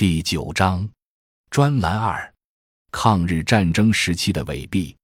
[0.00, 0.88] 第九章，
[1.50, 2.32] 专栏二：
[2.90, 4.96] 抗日战争时期的伪币。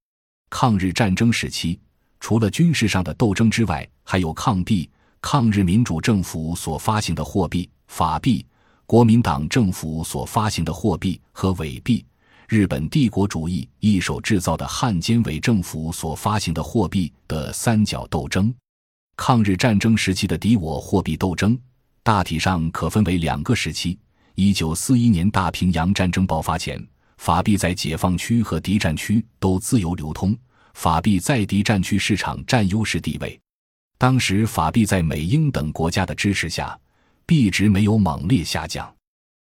[0.48, 1.78] 抗日战争时期，
[2.18, 4.88] 除了军事上的斗争之外，还有抗币、
[5.20, 8.46] 抗日民主政府所发行的货币法币、
[8.86, 12.02] 国民党政府所发行的货币和伪币、
[12.48, 18.50] 日本帝国主义一手制造的汉奸伪政府所发行的货币的三角斗争。
[19.14, 21.58] 抗日战争时期的敌我货币斗争，
[22.02, 23.98] 大体上可分为两个时期。
[24.36, 26.78] 一九四一年大平洋战争爆发前，
[27.16, 30.36] 法币在解放区和敌占区都自由流通，
[30.74, 33.40] 法币在敌占区市场占优势地位。
[33.96, 36.78] 当时法币在美英等国家的支持下，
[37.24, 38.94] 币值没有猛烈下降。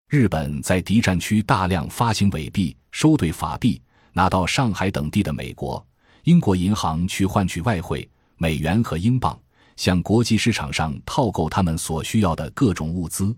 [0.09, 5.82] 日本在敌占区大量发行伪币，收兑法币，拿到上海等地的美国、
[6.26, 9.40] 英国银行去换取外汇、美元和英镑，
[9.77, 13.34] 向国际市场上套购他们所需要的各种物资。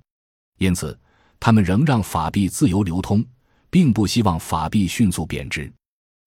[0.58, 0.97] 因此。
[1.45, 3.21] 他们仍让法币自由流通，
[3.70, 5.69] 并不希望法币迅速贬值。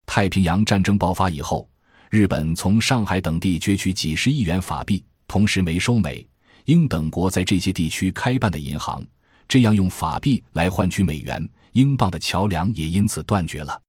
[0.05, 1.67] 太平洋战争爆发以后，
[2.11, 6.29] 日本从上海等地攫取几十亿元法币，同时没收美、
[6.67, 9.03] 英等国在这些地区开办的银行，
[9.49, 13.81] 这样用法币来换取美元、英镑的桥梁也因此断绝了。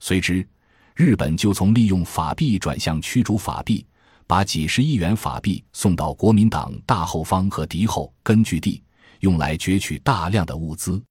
[0.00, 0.46] 随之，
[0.94, 3.82] 日本就从利用法币转向驱逐法币，
[4.26, 8.82] 把几十亿元法币送到国民党大后方和敌后根据地。
[9.20, 11.02] 用来攫取大量的物资，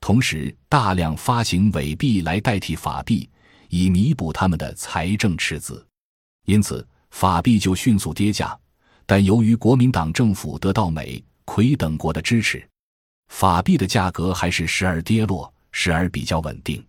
[0.00, 3.28] 同时大量发行伪币来代替法币，
[3.68, 5.86] 以弥补他们的财政赤字。
[6.46, 8.58] 因此，法币就迅速跌价。
[9.06, 12.66] 但由于国民党政府得到美、魁等国的支持，
[13.28, 16.84] 法币的价格还是时而跌落，时而比较稳定。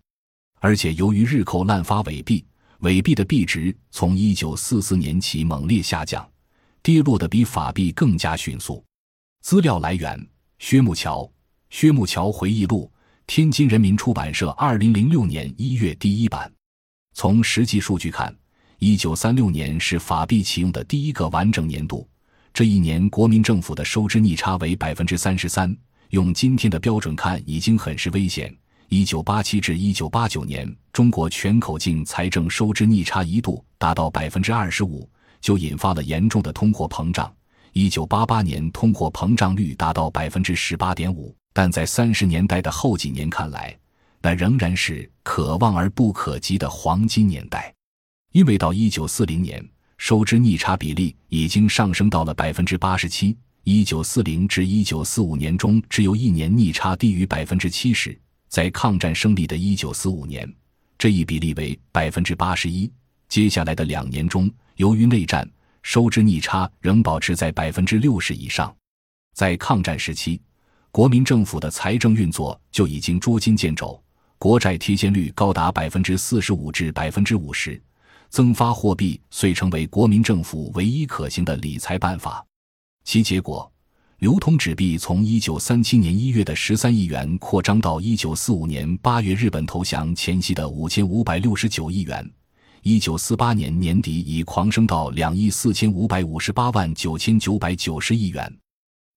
[0.60, 2.44] 而且，由于日寇滥发伪币，
[2.80, 6.26] 伪币的币值从1944年起猛烈下降，
[6.82, 8.84] 跌落的比法币更加迅速。
[9.42, 10.26] 资料来源。
[10.58, 11.30] 薛木桥，
[11.68, 12.90] 薛木桥回忆录，
[13.26, 16.50] 天津人民出版社，二零零六年一月第一版。
[17.12, 18.34] 从实际数据看，
[18.78, 22.08] 一九三六年是法币启用的第一个完整年度。
[22.54, 25.76] 这一年，国民政府的收支逆差为百分之三十三，
[26.08, 28.54] 用今天的标准看，已经很是危险。
[28.88, 35.08] 一九八七至一九八九年，中国全口径财政收支逆差一度达到百分之二十五，
[35.38, 37.30] 就引发了严重的通货膨胀。
[37.78, 43.78] 一九八八年，通货膨胀率达到百分之十八点五，但在三十年代的后几年看来，
[44.22, 47.70] 那仍然是可望而不可及的黄金年代。
[48.32, 49.62] 因为到一九四零年，
[49.98, 53.36] 收支逆差比例已经上升到了百分之八十七。
[53.64, 58.18] 一九四零至一九四五年中，只有一年逆差低于百分之七十。
[58.48, 60.50] 在抗战胜利的一九四五年，
[60.96, 62.90] 这一比例为百分之八十一。
[63.28, 65.46] 接下来的两年中，由于内战。
[65.86, 68.74] 收支逆差仍保持在百分之六十以上，
[69.34, 70.40] 在抗战时期，
[70.90, 74.02] 国民政府的财政运作就已经捉襟见肘，
[74.36, 77.80] 国债贴现率高达百分之四十五至百分之五十，
[78.30, 82.44] 增发货币遂成为国民政府唯一可行的理财办法。
[83.04, 83.72] 其结果，
[84.18, 92.28] 流通纸币从一九三七年一月的十三亿元扩张到一九四五年八月日本投降前夕的五千五百六十九亿元。
[92.88, 98.58] 一九四八年年底已狂升到两亿四千五百五十八万九千九百九十亿元，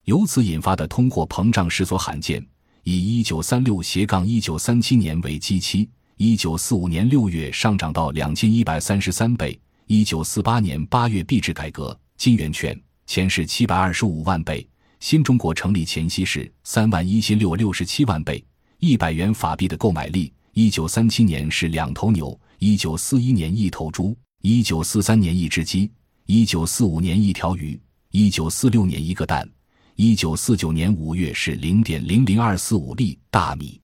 [0.05, 2.43] 由此引发的通货膨胀实所罕见。
[2.81, 5.87] 以一九三六斜杠一九三七年为基期，
[6.17, 9.55] 一九四五年六月上涨到两千一百三十三倍。
[9.85, 12.75] 一九四八年八月币制改革，金圆券
[13.05, 14.67] 前是七百二十五万倍，
[14.99, 18.43] 新中国成立前夕是三万一千六六十七万倍。
[18.79, 22.35] 一百元法币的购买力，一九三七年是两头牛。
[22.59, 25.89] 一九四一年一头猪，一九四三年一只鸡，
[26.25, 27.79] 一九四五年一条鱼，
[28.11, 29.49] 一九四六年一个蛋，
[29.95, 33.79] 一九四九年五月是零点零零二四五粒大米。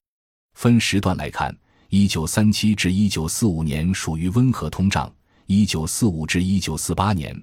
[0.55, 1.55] 分时段来看，
[1.87, 5.09] 一九三七至一九四五年属于温和通胀，
[5.45, 7.33] 一九四五至一九四八年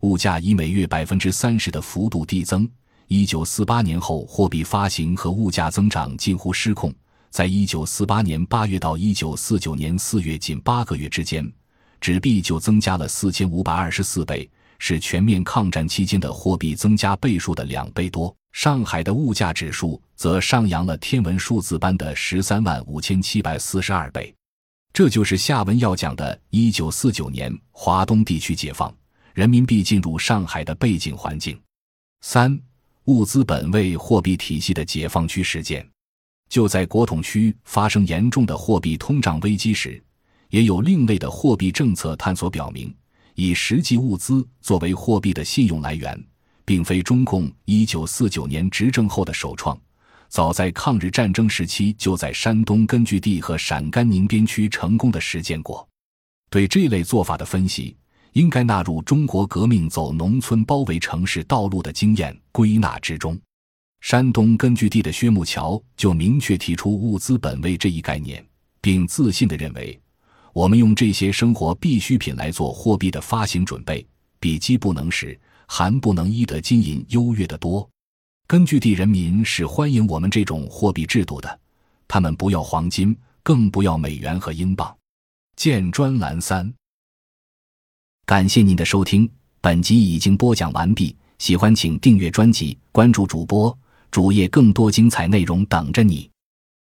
[0.00, 2.68] 物价以每月百分之三十的幅度递增，
[3.08, 6.92] 一九四八年后货币发行和物价增长近乎失控。
[7.32, 11.50] 在一九四八年八月到一九四九年四月近八个月之间，
[11.98, 14.48] 纸币就增加了四千五百二十四倍，
[14.78, 18.36] 是全面抗战期间的货币增加倍数的两倍多。
[18.52, 24.34] 上海的物价指数则上扬了天文数字般的十三万五千七百四十二倍。
[24.92, 28.94] 这就是下文要讲的一九四九年华东地区解放，
[29.32, 31.58] 人民币进入上海的背景环境。
[32.20, 32.60] 三、
[33.06, 35.91] 物资本位货币体系的解放区实践。
[36.52, 39.98] 就在国统区发生严重的货币通胀危机时，
[40.50, 42.94] 也有另类的货币政策探索表明，
[43.34, 46.22] 以实际物资作为货币的信用来源，
[46.66, 49.74] 并非中共一九四九年执政后的首创。
[50.28, 55.88] 早在抗日战争时期就在山东根据地和陕甘宁边区成功的实践过。
[56.50, 57.96] 对这类做法的分析，
[58.34, 63.40] 应该纳入中国革命走农村包围城市道路的经验归纳之中。
[64.02, 68.44] 山东根据地的薛木桥就明确提出“物资本位”这一概念，
[68.80, 69.98] 并自信地认为。
[70.52, 74.04] 我们用这些生活必需品来做货币的发行准备，
[74.40, 75.38] 比饥不能食、
[75.68, 77.88] 寒不能衣的金银优越得多。
[78.48, 81.60] 根据地人民是欢迎我们这种货币制度的，
[82.08, 84.94] 他们不要黄金，更不要美元和英镑。
[85.54, 86.70] 见专栏三。
[88.26, 91.16] 感谢您的收听，本集已经播讲完毕。
[91.38, 93.76] 喜欢请订阅专辑，关注主播
[94.12, 96.31] 主页，更多精彩内容等着你。